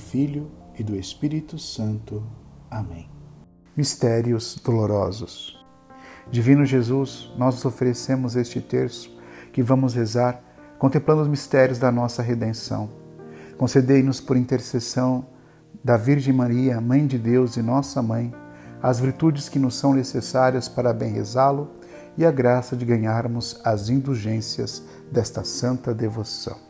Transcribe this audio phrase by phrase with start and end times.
[0.00, 2.24] Filho e do Espírito Santo.
[2.70, 3.08] Amém.
[3.76, 5.64] Mistérios dolorosos.
[6.30, 9.16] Divino Jesus, nós oferecemos este terço
[9.52, 10.42] que vamos rezar
[10.78, 12.90] contemplando os mistérios da nossa redenção.
[13.58, 15.26] Concedei-nos por intercessão
[15.84, 18.32] da Virgem Maria, Mãe de Deus e nossa Mãe,
[18.82, 21.70] as virtudes que nos são necessárias para bem rezá-lo
[22.16, 26.69] e a graça de ganharmos as indulgências desta santa devoção.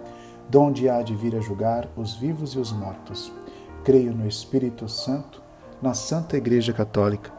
[0.51, 3.31] donde há de vir a julgar os vivos e os mortos.
[3.85, 5.41] Creio no Espírito Santo,
[5.81, 7.31] na Santa Igreja Católica,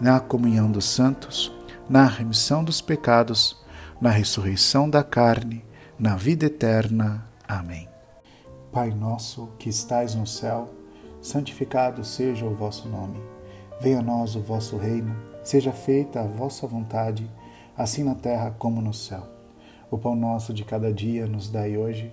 [0.00, 1.54] na comunhão dos santos,
[1.88, 3.56] na remissão dos pecados,
[4.00, 5.64] na ressurreição da carne,
[5.96, 7.24] na vida eterna.
[7.46, 7.88] Amém.
[8.72, 10.68] Pai nosso que estais no céu,
[11.22, 13.22] santificado seja o vosso nome.
[13.80, 15.14] Venha a nós o vosso reino,
[15.44, 17.30] seja feita a vossa vontade,
[17.78, 19.22] assim na terra como no céu.
[19.88, 22.12] O pão nosso de cada dia nos dai hoje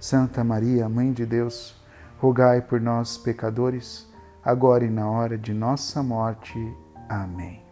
[0.00, 1.74] Santa Maria, Mãe de Deus,
[2.18, 4.08] rogai por nós, pecadores,
[4.42, 6.58] agora e na hora de nossa morte.
[7.06, 7.62] Amém.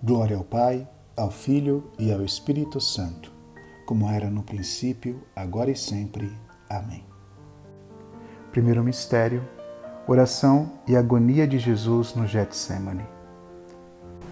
[0.00, 3.32] Glória ao Pai, ao Filho e ao Espírito Santo,
[3.84, 6.32] como era no princípio, agora e sempre.
[6.70, 7.04] Amém.
[8.52, 9.42] Primeiro mistério:
[10.06, 13.04] oração e agonia de Jesus no Getsemane.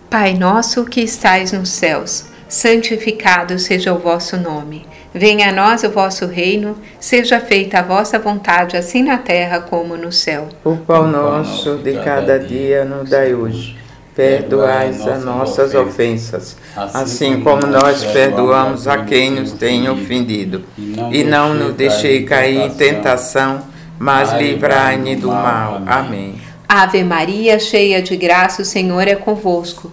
[0.09, 4.87] Pai nosso que estais nos céus, santificado seja o vosso nome.
[5.13, 9.97] Venha a nós o vosso reino, seja feita a vossa vontade, assim na terra como
[9.97, 10.49] no céu.
[10.63, 13.77] O pão nosso de cada dia nos dai hoje.
[14.15, 20.65] Perdoai as nossas ofensas, assim como nós perdoamos a quem nos tem ofendido.
[21.13, 23.63] E não nos deixei cair em tentação,
[23.99, 25.83] mas livrai-me do mal.
[25.87, 26.41] Amém.
[26.69, 29.93] Ave Maria, cheia de graça, o Senhor é convosco.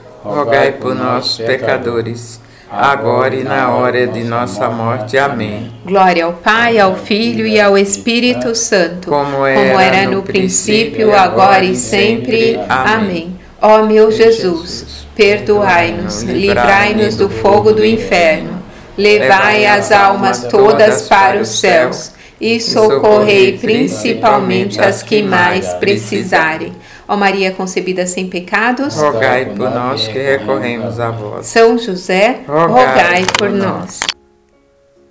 [0.23, 2.39] rogai por nós, pecadores,
[2.69, 5.17] agora e na hora de nossa morte.
[5.17, 5.71] Amém.
[5.85, 11.75] Glória ao Pai, ao Filho e ao Espírito Santo, como era, no, princípio, agora e
[11.75, 12.59] sempre.
[12.69, 13.39] Amém.
[13.61, 18.63] Ó meu Jesus, perdoai-nos, livrai-nos do fogo do inferno,
[18.97, 26.73] levai as almas todas para os céus e socorrei principalmente as que mais precisarem.
[27.11, 31.45] Ó Maria concebida sem pecados, rogai por nós que recorremos a vós.
[31.45, 33.99] São José, rogai por nós.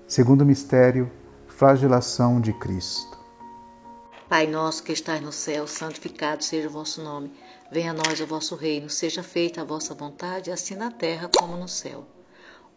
[0.09, 1.11] Segundo mistério,
[1.47, 3.19] flagelação de Cristo.
[4.31, 7.31] Pai nosso que estais no céu, santificado seja o vosso nome.
[7.71, 11.55] Venha a nós o vosso reino, seja feita a vossa vontade, assim na terra como
[11.55, 12.07] no céu.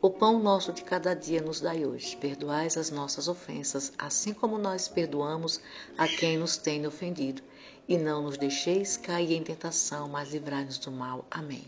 [0.01, 2.17] O pão nosso de cada dia nos dai hoje.
[2.17, 5.61] Perdoais as nossas ofensas, assim como nós perdoamos
[5.97, 7.41] a quem nos tem ofendido.
[7.87, 11.25] E não nos deixeis cair em tentação, mas livrai-nos do mal.
[11.29, 11.67] Amém.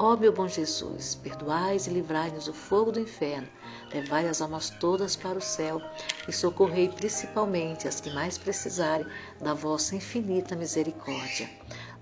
[0.00, 3.48] Ó meu bom Jesus, perdoais e livrai-nos do fogo do inferno,
[3.92, 5.82] levai as almas todas para o céu
[6.28, 9.04] e socorrei principalmente as que mais precisarem
[9.40, 11.50] da vossa infinita misericórdia.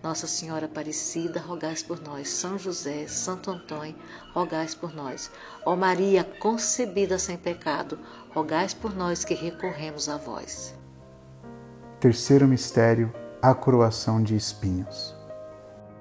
[0.02, 2.28] Nossa Senhora Aparecida, rogais por nós.
[2.28, 3.96] São José, Santo Antônio,
[4.34, 5.30] rogais por nós.
[5.64, 7.98] Ó Maria concebida sem pecado,
[8.34, 10.74] rogais por nós que recorremos a vós.
[11.98, 13.10] Terceiro mistério,
[13.40, 15.15] a coroação de espinhos.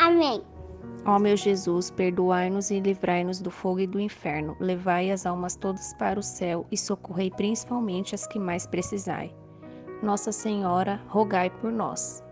[0.00, 0.42] Amém.
[1.04, 4.56] Ó meu Jesus, perdoai-nos e livrai-nos do fogo e do inferno.
[4.58, 9.34] Levai as almas todas para o céu e socorrei principalmente as que mais precisai.
[10.02, 12.22] Nossa Senhora, rogai por nós.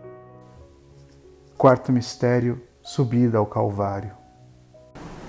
[1.55, 4.17] Quarto mistério, subida ao Calvário.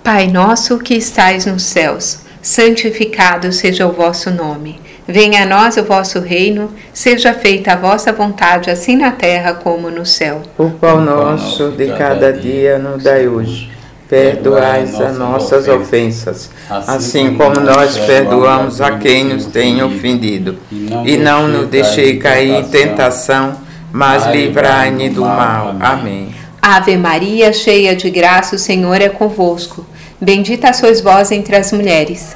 [0.03, 4.81] Pai nosso que estais nos céus, santificado seja o vosso nome.
[5.07, 9.89] Venha a nós o vosso reino, seja feita a vossa vontade, assim na terra como
[9.89, 10.41] no céu.
[10.57, 13.69] O pão nosso de cada dia nos dai hoje.
[14.07, 20.57] Perdoai as nossas ofensas, assim como nós perdoamos a quem nos tem ofendido.
[21.05, 23.55] E não nos deixei cair em tentação,
[23.91, 25.75] mas livrai-nos do mal.
[25.79, 26.35] Amém.
[26.61, 29.85] Ave Maria, cheia de graça, o Senhor é convosco.
[30.19, 32.35] Bendita sois vós entre as mulheres.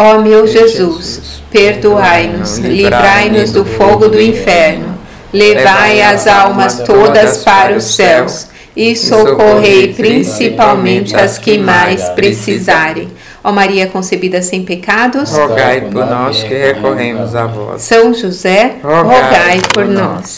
[0.00, 4.96] Ó meu Jesus, perdoai-nos, livrai-nos do fogo do inferno,
[5.32, 13.08] levai as almas todas para os céus e socorrei principalmente as que mais precisarem.
[13.42, 17.82] Ó Maria concebida sem pecados, Rogai por nós que recorremos a vós.
[17.82, 20.36] São José, rogai por nós.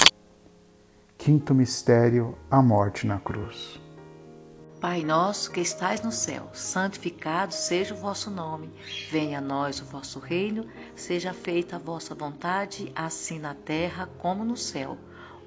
[1.18, 3.79] Quinto mistério, a morte na cruz.
[4.80, 8.72] Pai nosso que estais no céu, santificado seja o vosso nome.
[9.10, 10.66] Venha a nós o vosso reino,
[10.96, 14.96] seja feita a vossa vontade, assim na terra como no céu.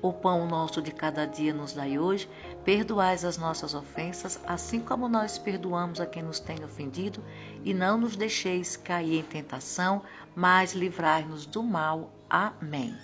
[0.03, 2.29] O pão nosso de cada dia nos dai hoje,
[2.63, 7.19] perdoais as nossas ofensas, assim como nós perdoamos a quem nos tem ofendido,
[7.63, 10.03] e não nos deixeis cair em tentação,
[10.35, 12.13] mas livrai-nos do mal.
[12.29, 12.95] Amém.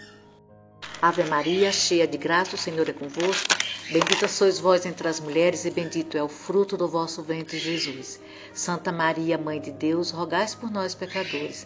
[1.01, 3.58] Ave Maria, cheia de graça, o Senhor é convosco.
[3.91, 8.19] Bendita sois vós entre as mulheres, e bendito é o fruto do vosso ventre, Jesus.
[8.53, 11.65] Santa Maria, Mãe de Deus, rogais por nós, pecadores,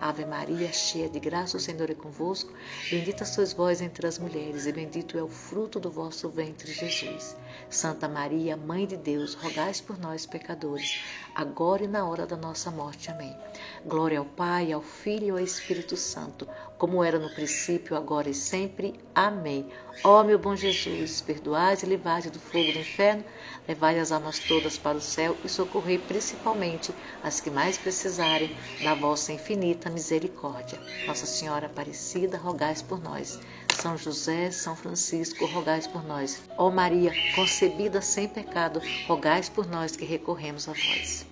[0.00, 2.52] Ave Maria, cheia de graça, o Senhor é convosco.
[2.90, 7.36] Bendita sois vós entre as mulheres, e bendito é o fruto do vosso ventre, Jesus.
[7.68, 11.02] Santa Maria, Mãe de Deus, rogais por nós, pecadores,
[11.34, 13.10] agora e na hora da nossa morte.
[13.10, 13.36] Amém.
[13.84, 18.34] Glória ao Pai, ao Filho e ao Espírito Santo, como era no princípio, agora e
[18.34, 19.00] sempre.
[19.14, 19.68] Amém.
[20.04, 23.24] Ó meu bom Jesus, perdoai e livrai do fogo do inferno,
[23.66, 28.94] levai as almas todas para o céu e socorrei principalmente as que mais precisarem da
[28.94, 30.78] vossa infinita misericórdia.
[31.06, 33.38] Nossa Senhora Aparecida, rogais por nós.
[33.74, 36.42] São José, São Francisco, rogais por nós.
[36.56, 41.26] Ó Maria, concebida sem pecado, rogais por nós que recorremos a vós.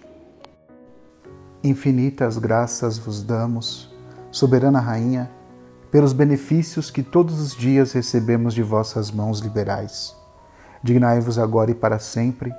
[1.62, 3.92] Infinitas graças vos damos,
[4.30, 5.30] soberana Rainha,
[5.90, 10.14] pelos benefícios que todos os dias recebemos de vossas mãos liberais.
[10.82, 12.52] Dignai-vos agora e para sempre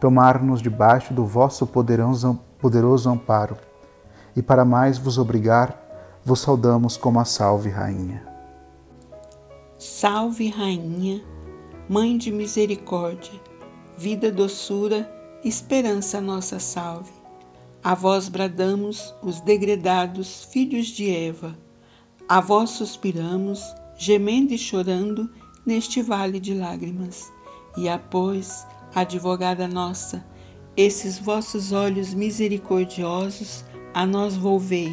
[0.00, 3.56] tomar-nos debaixo do vosso poderoso amparo,
[4.36, 5.80] e para mais vos obrigar,
[6.24, 8.26] vos saudamos como a Salve Rainha.
[9.78, 11.22] Salve Rainha,
[11.86, 13.38] Mãe de misericórdia,
[13.98, 15.06] vida, doçura,
[15.44, 17.12] esperança nossa salve.
[17.82, 21.54] A vós bradamos, os degredados filhos de Eva.
[22.26, 23.62] A vós suspiramos,
[23.98, 25.30] gemendo e chorando
[25.66, 27.30] neste vale de lágrimas.
[27.76, 30.24] E após, advogada nossa,
[30.74, 33.62] esses vossos olhos misericordiosos
[33.94, 34.92] a nós volvei,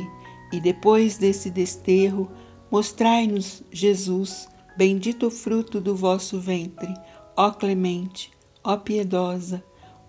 [0.54, 2.32] e depois desse desterro,
[2.72, 6.94] mostrai-nos, Jesus, bendito fruto do vosso ventre,
[7.36, 8.32] ó clemente,
[8.64, 9.64] ó piedosa,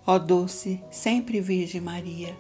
[0.07, 2.37] ó doce, sempre Virgem Maria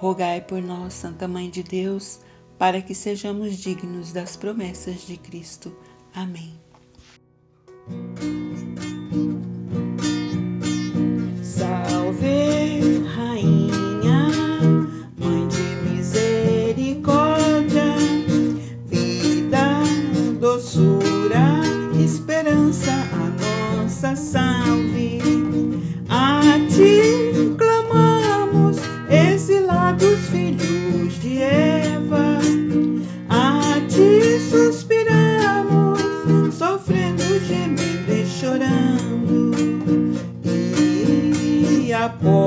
[0.00, 2.20] rogai por nós, Santa Mãe de Deus,
[2.58, 5.76] para que sejamos dignos das promessas de Cristo.
[6.14, 6.58] Amém.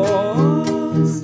[0.04, 1.24] yours